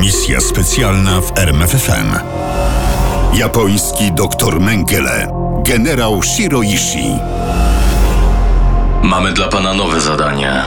[0.00, 2.14] Misja specjalna w RMFFM.
[3.34, 5.28] Japoński doktor Mengele.
[5.64, 7.18] Generał Shiroishi.
[9.02, 10.62] Mamy dla pana nowe zadanie.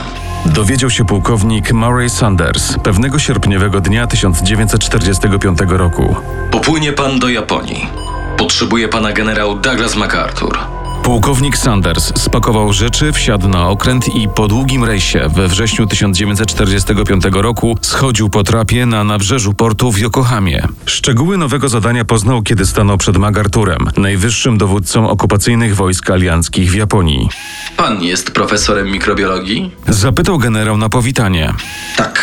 [0.46, 6.16] Dowiedział się pułkownik Murray Sanders pewnego sierpniowego dnia 1945 roku.
[6.50, 7.88] Popłynie pan do Japonii.
[8.36, 10.58] Potrzebuje pana generał Douglas MacArthur.
[11.02, 17.76] Pułkownik Sanders spakował rzeczy, wsiadł na okręt i po długim rejsie we wrześniu 1945 roku
[17.80, 20.68] schodził po trapie na nabrzeżu portu w Yokohamie.
[20.86, 27.28] Szczegóły nowego zadania poznał, kiedy stanął przed MacArthurem, najwyższym dowódcą okupacyjnych wojsk alianckich w Japonii.
[27.76, 29.70] Pan jest profesorem mikrobiologii?
[29.88, 31.54] Zapytał generał na powitanie.
[31.96, 32.22] Tak,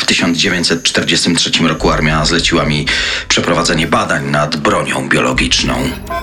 [0.00, 2.86] w 1943 roku armia zleciła mi
[3.28, 5.74] przeprowadzenie badań nad bronią biologiczną.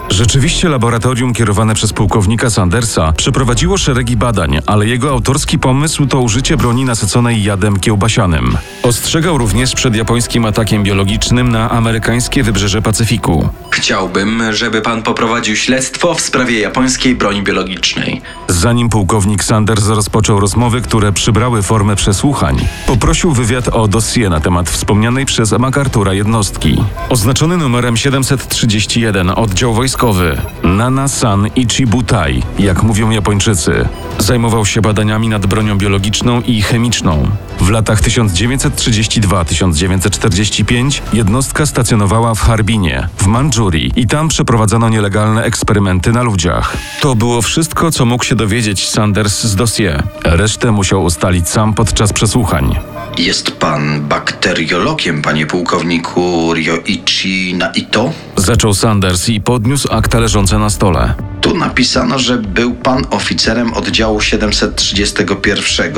[0.09, 6.57] Rzeczywiście laboratorium kierowane przez pułkownika Sandersa przeprowadziło szeregi badań, ale jego autorski pomysł to użycie
[6.57, 8.57] broni nasyconej jadem kiełbasianym.
[8.83, 13.49] Ostrzegał również przed japońskim atakiem biologicznym na amerykańskie wybrzeże Pacyfiku.
[13.71, 18.21] Chciałbym, żeby pan poprowadził śledztwo w sprawie japońskiej broni biologicznej.
[18.47, 24.69] Zanim pułkownik Sanders rozpoczął rozmowy, które przybrały formę przesłuchań, poprosił wywiad o dossier na temat
[24.69, 26.83] wspomnianej przez MacArthura jednostki.
[27.09, 31.47] Oznaczony numerem 731 oddział wojskowy Nana-san
[31.83, 33.87] Ichibutai, jak mówią Japończycy,
[34.19, 37.27] zajmował się badaniami nad bronią biologiczną i chemiczną.
[37.59, 46.23] W latach 1932-1945 jednostka stacjonowała w Harbinie, w Mandżurii i tam przeprowadzano nielegalne eksperymenty na
[46.23, 46.77] ludziach.
[47.01, 50.03] To było wszystko, co mógł się dowiedzieć Sanders z dossier.
[50.23, 52.75] Resztę musiał ustalić sam podczas przesłuchań.
[53.17, 58.11] Jest pan bakteriologiem, panie pułkowniku Ryoichi Naito?
[58.35, 61.13] Zaczął Sanders i podniósł akta leżące na stole.
[61.41, 65.93] Tu napisano, że był pan oficerem oddziału 731.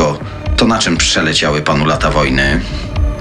[0.57, 2.61] To na czym przeleciały panu lata wojny?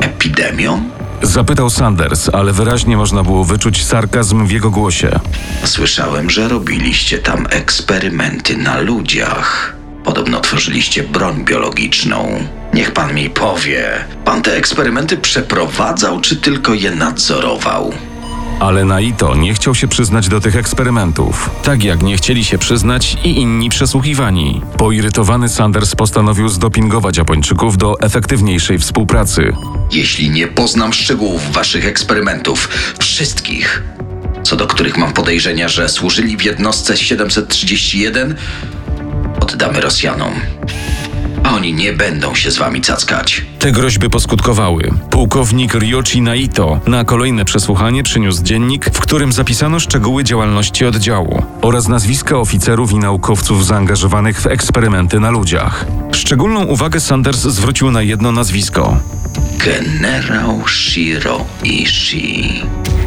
[0.00, 0.83] Epidemią?
[1.22, 5.20] Zapytał Sanders, ale wyraźnie można było wyczuć sarkazm w jego głosie.
[5.65, 9.77] Słyszałem, że robiliście tam eksperymenty na ludziach.
[10.04, 12.47] Podobno tworzyliście broń biologiczną.
[12.75, 17.92] Niech pan mi powie, pan te eksperymenty przeprowadzał, czy tylko je nadzorował?
[18.60, 21.50] Ale Naito nie chciał się przyznać do tych eksperymentów.
[21.62, 24.60] Tak jak nie chcieli się przyznać i inni przesłuchiwani.
[24.78, 29.53] Poirytowany Sanders postanowił zdopingować Japończyków do efektywniejszej współpracy.
[29.92, 33.82] Jeśli nie poznam szczegółów waszych eksperymentów, wszystkich,
[34.42, 38.34] co do których mam podejrzenia, że służyli w jednostce 731,
[39.41, 40.32] oddamy Rosjanom.
[41.44, 43.44] A oni nie będą się z wami cackać.
[43.58, 44.91] Te groźby poskutkowały.
[45.10, 51.88] Pułkownik Ryochi Naito na kolejne przesłuchanie przyniósł dziennik, w którym zapisano szczegóły działalności oddziału oraz
[51.88, 55.86] nazwiska oficerów i naukowców zaangażowanych w eksperymenty na ludziach.
[56.12, 58.97] Szczególną uwagę Sanders zwrócił na jedno nazwisko.
[59.59, 62.62] Generał Shiro Ishii.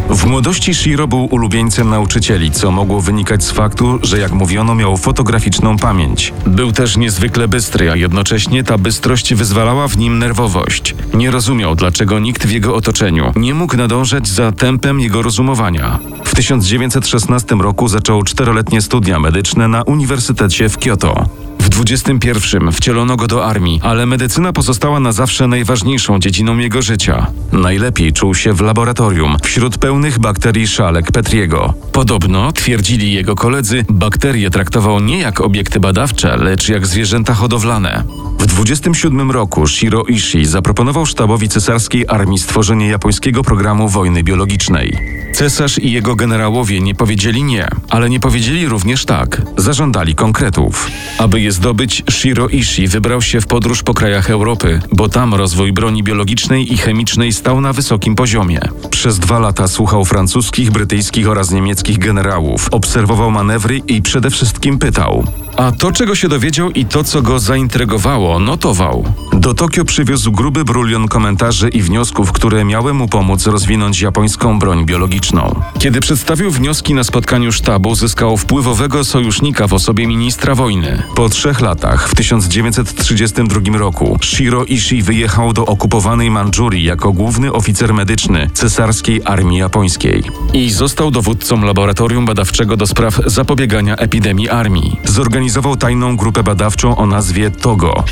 [0.09, 4.97] W młodości Shiro był ulubieńcem nauczycieli, co mogło wynikać z faktu, że jak mówiono, miał
[4.97, 6.33] fotograficzną pamięć.
[6.45, 10.95] Był też niezwykle bystry, a jednocześnie ta bystrość wyzwalała w nim nerwowość.
[11.13, 15.99] Nie rozumiał, dlaczego nikt w jego otoczeniu nie mógł nadążać za tempem jego rozumowania.
[16.25, 21.29] W 1916 roku zaczął czteroletnie studia medyczne na Uniwersytecie w Kyoto.
[21.77, 27.27] 21 wcielono go do armii, ale medycyna pozostała na zawsze najważniejszą dziedziną jego życia.
[27.51, 31.73] Najlepiej czuł się w laboratorium, wśród pełnych bakterii szalek Petriego.
[31.91, 38.03] Podobno, twierdzili jego koledzy, bakterie traktował nie jak obiekty badawcze, lecz jak zwierzęta hodowlane.
[38.39, 44.97] W 27 roku Shiro Ishii zaproponował sztabowi cesarskiej armii stworzenie japońskiego programu wojny biologicznej.
[45.33, 49.41] Cesarz i jego generałowie nie powiedzieli nie, ale nie powiedzieli również tak.
[49.57, 50.87] Zażądali konkretów.
[51.17, 51.66] Aby je zdobyć,
[52.09, 56.77] Shiro Ishii wybrał się w podróż po krajach Europy, bo tam rozwój broni biologicznej i
[56.77, 58.59] chemicznej stał na wysokim poziomie.
[58.91, 65.27] Przez dwa lata słuchał francuskich, brytyjskich oraz niemieckich generałów, obserwował manewry i przede wszystkim pytał.
[65.57, 69.05] A to, czego się dowiedział i to, co go zaintrygowało, notował.
[69.33, 74.85] Do Tokio przywiózł gruby brulion komentarzy i wniosków, które miały mu pomóc rozwinąć japońską broń
[74.85, 75.61] biologiczną.
[75.79, 81.03] Kiedy przedstawił wnioski na spotkaniu sztabu, zyskał wpływowego sojusznika w osobie ministra wojny.
[81.15, 87.93] Po trzech latach, w 1932 roku, Shiro Ishii wyjechał do okupowanej Mandżurii jako główny oficer
[87.93, 90.23] medyczny cesarskiej armii japońskiej.
[90.53, 94.99] I został dowódcą laboratorium badawczego do spraw zapobiegania epidemii armii.
[95.03, 98.03] Zorganizował tajną grupę badawczą o nazwie Togo.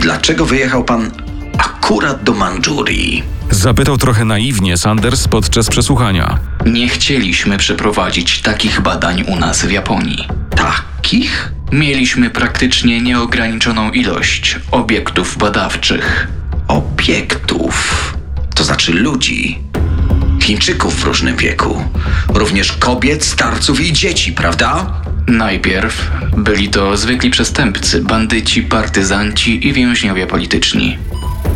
[0.00, 1.10] Dlaczego wyjechał pan
[1.58, 3.22] akurat do Mandżurii?
[3.50, 6.38] Zapytał trochę naiwnie Sanders podczas przesłuchania.
[6.66, 10.28] Nie chcieliśmy przeprowadzić takich badań u nas w Japonii.
[10.56, 11.57] Takich?
[11.72, 16.28] Mieliśmy praktycznie nieograniczoną ilość obiektów badawczych.
[16.68, 18.14] Obiektów.
[18.54, 19.58] To znaczy czy ludzi?
[20.42, 21.84] Chińczyków w różnym wieku.
[22.28, 25.00] Również kobiet, starców i dzieci, prawda?
[25.26, 30.98] Najpierw byli to zwykli przestępcy, bandyci, partyzanci i więźniowie polityczni.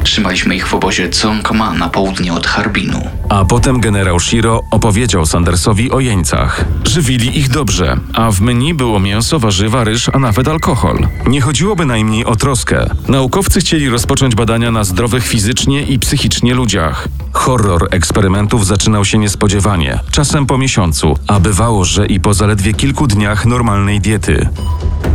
[0.05, 3.09] Trzymaliśmy ich w obozie Tsongma na południe od Harbinu.
[3.29, 6.65] A potem generał Shiro opowiedział Sandersowi o jeńcach.
[6.85, 10.99] Żywili ich dobrze, a w menu było mięso, warzywa, ryż, a nawet alkohol.
[11.27, 12.91] Nie chodziło bynajmniej o troskę.
[13.09, 17.09] Naukowcy chcieli rozpocząć badania na zdrowych fizycznie i psychicznie ludziach.
[17.33, 23.07] Horror eksperymentów zaczynał się niespodziewanie, czasem po miesiącu, a bywało, że i po zaledwie kilku
[23.07, 24.49] dniach normalnej diety.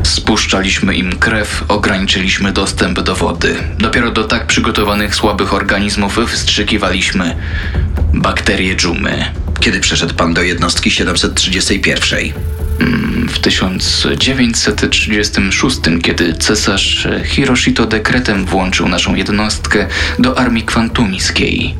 [0.03, 3.55] Spuszczaliśmy im krew, ograniczyliśmy dostęp do wody.
[3.79, 7.35] Dopiero do tak przygotowanych słabych organizmów wstrzykiwaliśmy
[8.13, 9.25] bakterie dżumy.
[9.59, 12.19] Kiedy przeszedł pan do jednostki 731?
[13.27, 19.87] W 1936, kiedy cesarz Hiroshito dekretem włączył naszą jednostkę
[20.19, 21.75] do armii kwantumiskiej.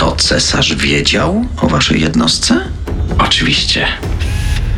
[0.00, 2.60] To cesarz wiedział o waszej jednostce?
[3.18, 3.86] Oczywiście.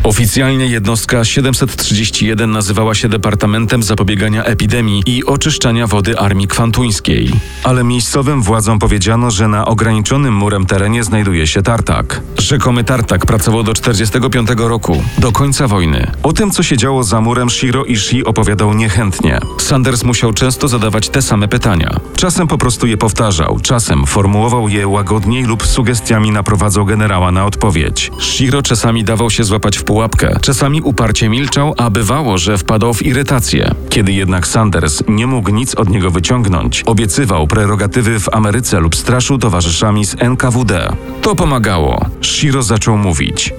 [0.05, 7.31] Oficjalnie jednostka 731 nazywała się Departamentem Zapobiegania Epidemii i Oczyszczania Wody Armii Kwantuńskiej.
[7.65, 12.21] Ale miejscowym władzom powiedziano, że na ograniczonym murem terenie znajduje się tartak.
[12.39, 16.11] Rzekomy tartak pracował do 45 roku, do końca wojny.
[16.23, 19.39] O tym, co się działo za murem, Shiro Ishii opowiadał niechętnie.
[19.59, 22.01] Sanders musiał często zadawać te same pytania.
[22.17, 28.11] Czasem po prostu je powtarzał, czasem formułował je łagodniej lub sugestiami naprowadzał generała na odpowiedź.
[28.21, 33.03] Shiro czasami dawał się złapać w pułapkę, czasami uparcie milczał, a bywało, że wpadał w
[33.03, 33.75] irytację.
[33.89, 39.39] Kiedy jednak Sanders nie mógł nic od niego wyciągnąć, obiecywał prerogatywy w Ameryce lub straszył
[39.39, 40.93] towarzyszami z NKWD.
[41.23, 42.07] To pomagało.
[42.23, 43.55] Shiro zaczął mówić.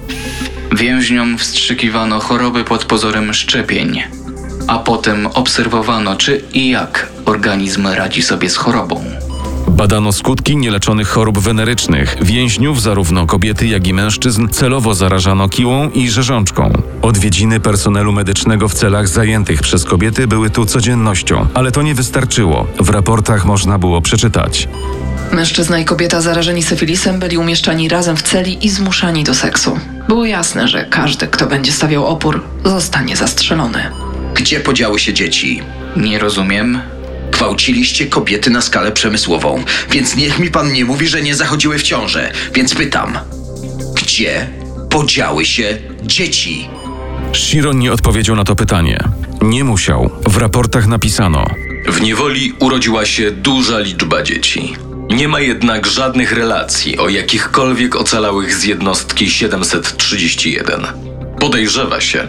[0.72, 4.02] Więźniom wstrzykiwano choroby pod pozorem szczepień,
[4.66, 9.04] a potem obserwowano, czy i jak organizm radzi sobie z chorobą.
[9.68, 12.16] Badano skutki nieleczonych chorób wenerycznych.
[12.22, 16.72] Więźniów, zarówno kobiety, jak i mężczyzn, celowo zarażano kiłą i rzeżączką.
[17.02, 22.66] Odwiedziny personelu medycznego w celach zajętych przez kobiety były tu codziennością, ale to nie wystarczyło.
[22.80, 24.68] W raportach można było przeczytać.
[25.32, 29.78] Mężczyzna i kobieta zarażeni syfilisem byli umieszczani razem w celi i zmuszani do seksu.
[30.08, 33.82] Było jasne, że każdy, kto będzie stawiał opór, zostanie zastrzelony.
[34.34, 35.62] Gdzie podziały się dzieci?
[35.96, 36.80] Nie rozumiem.
[37.34, 41.82] Gwałciliście kobiety na skalę przemysłową, więc niech mi pan nie mówi, że nie zachodziły w
[41.82, 42.32] ciążę.
[42.54, 43.18] Więc pytam,
[43.94, 44.48] gdzie
[44.90, 46.68] podziały się dzieci?
[47.32, 48.98] Shiro nie odpowiedział na to pytanie.
[49.42, 50.10] Nie musiał.
[50.26, 51.46] W raportach napisano.
[51.86, 54.76] W niewoli urodziła się duża liczba dzieci.
[55.10, 60.86] Nie ma jednak żadnych relacji o jakichkolwiek ocalałych z jednostki 731.
[61.40, 62.28] Podejrzewa się,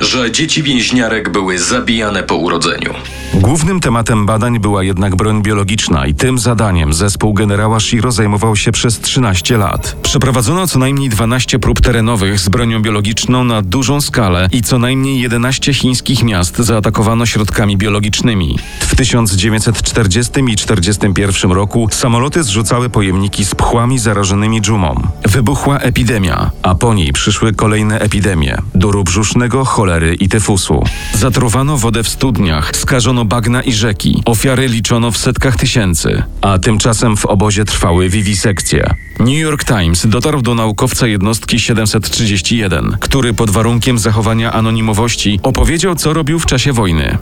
[0.00, 2.94] że dzieci więźniarek były zabijane po urodzeniu.
[3.34, 8.72] Głównym tematem badań była jednak broń biologiczna i tym zadaniem zespół generała Shiro zajmował się
[8.72, 9.96] przez 13 lat.
[10.02, 15.20] Przeprowadzono co najmniej 12 prób terenowych z bronią biologiczną na dużą skalę i co najmniej
[15.20, 18.58] 11 chińskich miast zaatakowano środkami biologicznymi.
[18.80, 25.08] W 1940 i 1941 roku samoloty zrzucały pojemniki z pchłami zarażonymi dżumą.
[25.24, 30.84] Wybuchła epidemia, a po niej przyszły kolejne epidemie duru brzusznego, cholery i tyfusu.
[31.14, 34.22] Zatruwano wodę w studniach, skażono bagna i rzeki.
[34.24, 36.22] Ofiary liczono w setkach tysięcy.
[36.40, 38.94] A tymczasem w obozie trwały wiwisekcje.
[39.18, 46.12] New York Times dotarł do naukowca jednostki 731, który pod warunkiem zachowania anonimowości opowiedział, co
[46.12, 47.18] robił w czasie wojny.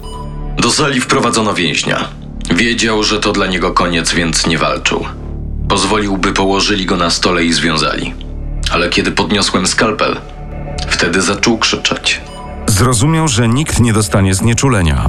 [0.59, 2.09] Do sali wprowadzono więźnia.
[2.57, 5.05] Wiedział, że to dla niego koniec, więc nie walczył.
[5.69, 8.15] Pozwolił, by położyli go na stole i związali.
[8.73, 10.17] Ale kiedy podniosłem skalpel,
[10.89, 12.21] wtedy zaczął krzyczeć.
[12.81, 15.09] Zrozumiał, że nikt nie dostanie znieczulenia.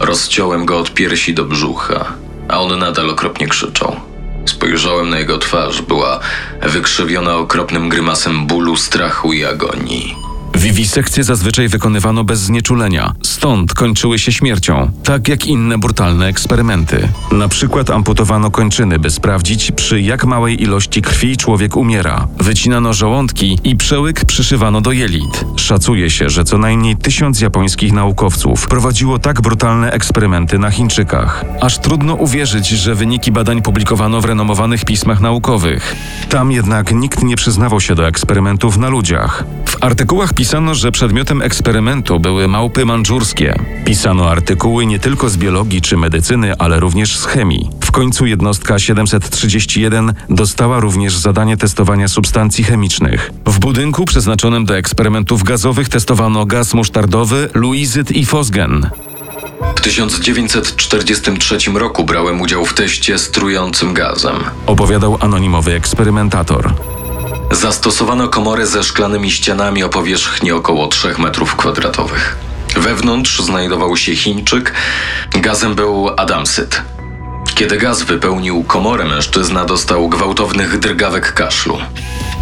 [0.00, 2.04] Rozciąłem go od piersi do brzucha,
[2.48, 3.96] a on nadal okropnie krzyczał.
[4.46, 6.20] Spojrzałem na jego twarz, była
[6.62, 10.16] wykrzywiona okropnym grymasem bólu, strachu i agonii.
[10.54, 17.08] Wiwisekcje zazwyczaj wykonywano bez znieczulenia, stąd kończyły się śmiercią, tak jak inne brutalne eksperymenty.
[17.32, 22.28] Na przykład amputowano kończyny, by sprawdzić, przy jak małej ilości krwi człowiek umiera.
[22.38, 25.44] Wycinano żołądki i przełyk przyszywano do jelit.
[25.56, 31.44] Szacuje się, że co najmniej tysiąc japońskich naukowców prowadziło tak brutalne eksperymenty na Chińczykach.
[31.60, 35.96] Aż trudno uwierzyć, że wyniki badań publikowano w renomowanych pismach naukowych.
[36.28, 39.44] Tam jednak nikt nie przyznawał się do eksperymentów na ludziach.
[39.66, 43.27] W artykułach pisano, że przedmiotem eksperymentu były małpy mandżurskie.
[43.84, 47.70] Pisano artykuły nie tylko z biologii czy medycyny, ale również z chemii.
[47.80, 53.32] W końcu jednostka 731 dostała również zadanie testowania substancji chemicznych.
[53.46, 58.90] W budynku przeznaczonym do eksperymentów gazowych testowano gaz musztardowy, luizyt i fosgen.
[59.76, 64.36] W W 1943 roku brałem udział w teście z trującym gazem.
[64.66, 66.74] Opowiadał anonimowy eksperymentator.
[67.50, 72.47] Zastosowano komorę ze szklanymi ścianami o powierzchni około 3 metrów kwadratowych.
[72.78, 74.72] Wewnątrz znajdował się Chińczyk,
[75.30, 76.82] gazem był Adamsyt.
[77.54, 81.78] Kiedy gaz wypełnił komorę, mężczyzna dostał gwałtownych drgawek kaszlu.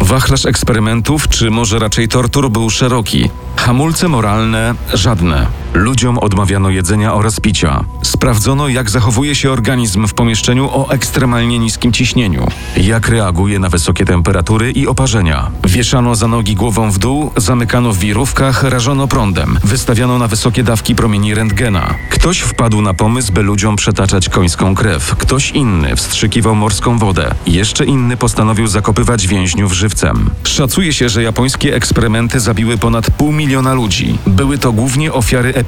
[0.01, 3.29] Wachlarz eksperymentów, czy może raczej tortur, był szeroki.
[3.55, 5.47] Hamulce moralne żadne.
[5.77, 7.83] Ludziom odmawiano jedzenia oraz picia.
[8.03, 14.05] Sprawdzono, jak zachowuje się organizm w pomieszczeniu o ekstremalnie niskim ciśnieniu, jak reaguje na wysokie
[14.05, 15.51] temperatury i oparzenia.
[15.63, 20.95] Wieszano za nogi głową w dół, zamykano w wirówkach, rażono prądem, wystawiano na wysokie dawki
[20.95, 21.95] promieni rentgena.
[22.09, 27.85] Ktoś wpadł na pomysł, by ludziom przetaczać końską krew, ktoś inny wstrzykiwał morską wodę, jeszcze
[27.85, 30.29] inny postanowił zakopywać więźniów żywcem.
[30.43, 34.17] Szacuje się, że japońskie eksperymenty zabiły ponad pół miliona ludzi.
[34.27, 35.66] Były to głównie ofiary epidemii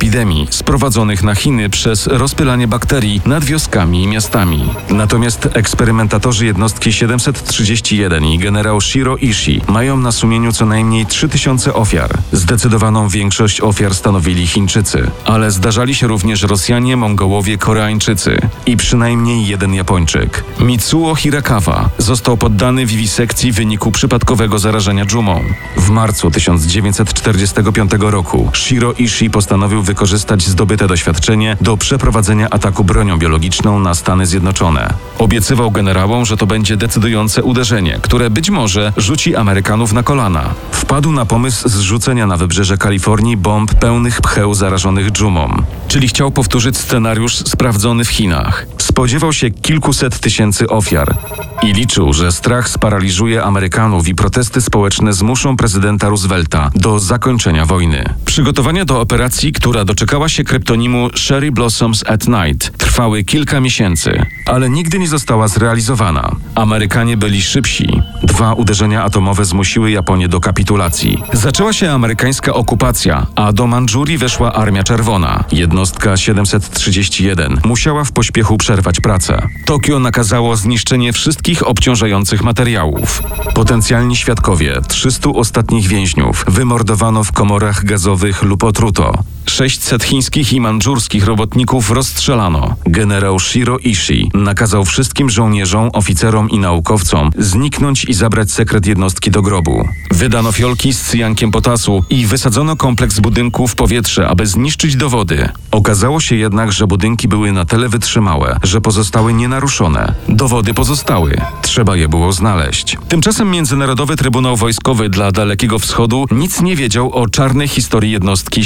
[0.49, 4.63] sprowadzonych na Chiny przez rozpylanie bakterii nad wioskami i miastami.
[4.89, 12.09] Natomiast eksperymentatorzy jednostki 731 i generał Shiro Ishii mają na sumieniu co najmniej 3000 ofiar.
[12.31, 19.73] Zdecydowaną większość ofiar stanowili Chińczycy, ale zdarzali się również Rosjanie, Mongołowie, Koreańczycy i przynajmniej jeden
[19.73, 20.43] Japończyk.
[20.59, 25.43] Mitsuo Hirakawa został poddany wiwisekcji w wyniku przypadkowego zarażenia dżumą.
[25.77, 33.79] W marcu 1945 roku Shiro Ishii postanowił wykorzystać zdobyte doświadczenie do przeprowadzenia ataku bronią biologiczną
[33.79, 34.93] na Stany Zjednoczone.
[35.17, 40.53] Obiecywał generałom, że to będzie decydujące uderzenie, które być może rzuci Amerykanów na kolana.
[40.71, 46.77] Wpadł na pomysł zrzucenia na wybrzeże Kalifornii bomb pełnych pcheł zarażonych dżumą, czyli chciał powtórzyć
[46.77, 48.65] scenariusz sprawdzony w Chinach.
[48.89, 51.15] Spodziewał się kilkuset tysięcy ofiar
[51.63, 58.03] i liczył, że strach sparaliżuje Amerykanów i protesty społeczne zmuszą prezydenta Roosevelta do zakończenia wojny.
[58.25, 64.69] Przygotowania do operacji, która doczekała się kryptonimu Sherry Blossoms at Night, trwały kilka miesięcy, ale
[64.69, 66.35] nigdy nie została zrealizowana.
[66.55, 68.01] Amerykanie byli szybsi.
[68.23, 71.23] Dwa uderzenia atomowe zmusiły Japonię do kapitulacji.
[71.33, 75.43] Zaczęła się amerykańska okupacja, a do Mandżurii weszła Armia Czerwona.
[75.51, 79.47] Jednostka 731 musiała w pośpiechu przerwać pracę.
[79.65, 83.23] Tokio nakazało zniszczenie wszystkich obciążających materiałów.
[83.53, 89.23] Potencjalni świadkowie, 300 ostatnich więźniów, wymordowano w komorach gazowych lub otruto.
[89.49, 92.75] 600 chińskich i mandżurskich robotników rozstrzelano.
[92.85, 99.41] Generał Shiro Ishii nakazał wszystkim żołnierzom, oficerom i naukowcom zniknąć i zabrać sekret jednostki do
[99.41, 99.87] grobu.
[100.11, 105.49] Wydano fiolki z cyjankiem potasu i wysadzono kompleks budynków w powietrze, aby zniszczyć dowody.
[105.71, 110.13] Okazało się jednak, że budynki były na tyle wytrzymałe, że pozostały nienaruszone.
[110.29, 111.41] Dowody pozostały.
[111.61, 112.97] Trzeba je było znaleźć.
[113.07, 118.63] Tymczasem Międzynarodowy Trybunał Wojskowy dla Dalekiego Wschodu nic nie wiedział o czarnej historii jednostki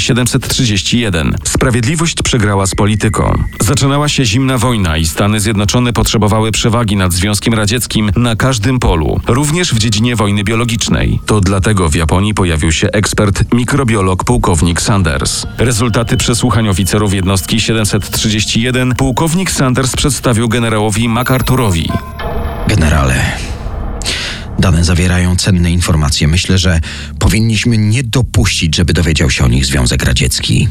[0.78, 1.36] 731.
[1.44, 3.42] Sprawiedliwość przegrała z polityką.
[3.60, 9.20] Zaczynała się zimna wojna i Stany Zjednoczone potrzebowały przewagi nad Związkiem Radzieckim na każdym polu,
[9.26, 11.20] również w dziedzinie wojny biologicznej.
[11.26, 15.46] To dlatego w Japonii pojawił się ekspert, mikrobiolog pułkownik Sanders.
[15.58, 21.88] Rezultaty przesłuchań oficerów jednostki 731 pułkownik Sanders przedstawił generałowi MacArthurowi.
[22.68, 23.14] Generale,
[24.64, 26.28] dane zawierają cenne informacje.
[26.28, 26.80] Myślę, że
[27.18, 30.68] powinniśmy nie dopuścić, żeby dowiedział się o nich Związek Radziecki.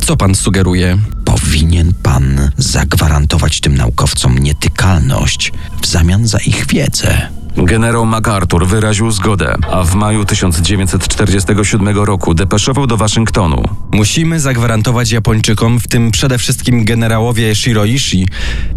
[0.00, 0.98] Co pan sugeruje?
[1.24, 5.52] Powinien pan zagwarantować tym naukowcom nietykalność
[5.82, 7.37] w zamian za ich wiedzę.
[7.64, 13.62] Generał MacArthur wyraził zgodę, a w maju 1947 roku depeszował do Waszyngtonu.
[13.92, 18.28] Musimy zagwarantować Japończykom, w tym przede wszystkim generałowie Shiroishi,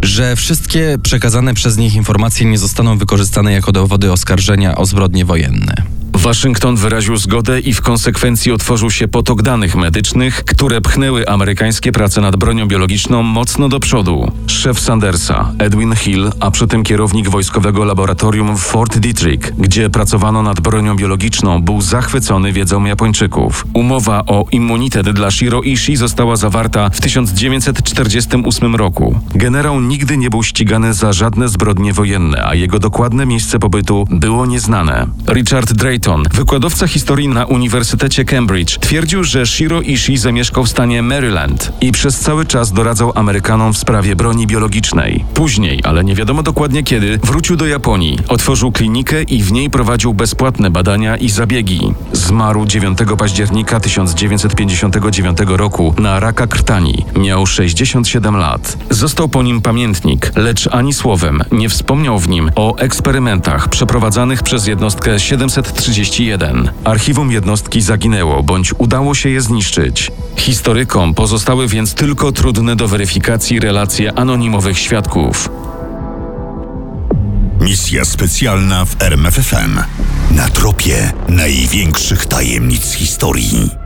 [0.02, 5.74] że wszystkie przekazane przez nich informacje nie zostaną wykorzystane jako dowody oskarżenia o zbrodnie wojenne.
[6.22, 12.20] Waszyngton wyraził zgodę i w konsekwencji otworzył się potok danych medycznych, które pchnęły amerykańskie prace
[12.20, 14.32] nad bronią biologiczną mocno do przodu.
[14.46, 20.42] Szef Sandersa, Edwin Hill, a przy tym kierownik wojskowego laboratorium w Fort Detrick, gdzie pracowano
[20.42, 23.66] nad bronią biologiczną, był zachwycony wiedzą Japończyków.
[23.74, 29.20] Umowa o immunitet dla Shiro Ishii została zawarta w 1948 roku.
[29.34, 34.46] Generał nigdy nie był ścigany za żadne zbrodnie wojenne, a jego dokładne miejsce pobytu było
[34.46, 35.06] nieznane.
[35.28, 41.72] Richard Drayton, wykładowca historii na Uniwersytecie Cambridge, twierdził, że Shiro Ishii zamieszkał w stanie Maryland
[41.80, 45.24] i przez cały czas doradzał Amerykanom w sprawie broni biologicznej.
[45.34, 50.14] Później, ale nie wiadomo dokładnie kiedy, wrócił do Japonii, otworzył klinikę i w niej prowadził
[50.14, 51.94] bezpłatne badania i zabiegi.
[52.12, 57.04] Zmarł 9 października 1959 roku na raka krtani.
[57.16, 58.78] Miał 67 lat.
[58.90, 64.66] Został po nim pamiętnik, lecz ani słowem nie wspomniał w nim o eksperymentach przeprowadzanych przez
[64.66, 66.70] jednostkę 730 731.
[66.84, 70.10] Archiwum jednostki zaginęło, bądź udało się je zniszczyć.
[70.36, 75.48] Historykom pozostały więc tylko trudne do weryfikacji relacje anonimowych świadków.
[77.60, 79.80] Misja specjalna w RMFFM.
[80.30, 83.81] Na tropie największych tajemnic historii.